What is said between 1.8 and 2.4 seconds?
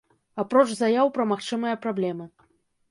праблемы.